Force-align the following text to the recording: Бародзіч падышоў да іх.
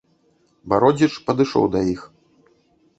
Бародзіч 0.73 1.11
падышоў 1.29 1.65
да 1.77 1.85
іх. 1.95 2.01